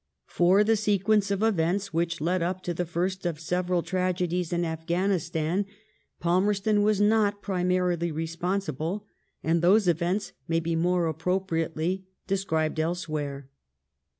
[0.25, 4.65] For the sequence of events which led up to the first of several tragedies in
[4.65, 5.67] Afghanistan
[6.19, 9.05] Palmerston was not primarily re sponsible,
[9.43, 13.51] and those events may be more appropriately described elsewhere.